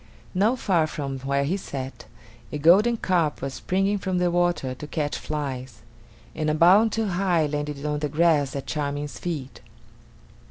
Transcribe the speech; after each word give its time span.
Not 0.33 0.57
far 0.57 0.87
from 0.87 1.19
where 1.19 1.43
he 1.43 1.57
sat, 1.57 2.05
a 2.51 2.57
golden 2.57 2.97
carp 2.97 3.39
was 3.39 3.53
springing 3.53 3.99
from 3.99 4.17
the 4.17 4.31
water 4.31 4.73
to 4.73 4.87
catch 4.87 5.15
flies, 5.15 5.83
and 6.33 6.49
a 6.49 6.55
bound 6.55 6.91
too 6.91 7.05
high 7.05 7.45
landed 7.45 7.77
it 7.77 7.85
on 7.85 7.99
the 7.99 8.09
grass 8.09 8.55
at 8.55 8.65
Charming's 8.65 9.19
feet. 9.19 9.61